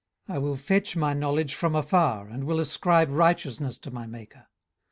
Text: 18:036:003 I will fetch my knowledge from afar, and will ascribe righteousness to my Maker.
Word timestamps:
18:036:003 0.29 0.35
I 0.35 0.37
will 0.39 0.57
fetch 0.57 0.95
my 0.95 1.13
knowledge 1.13 1.53
from 1.53 1.75
afar, 1.75 2.27
and 2.27 2.45
will 2.45 2.59
ascribe 2.59 3.11
righteousness 3.11 3.77
to 3.77 3.91
my 3.91 4.07
Maker. 4.07 4.47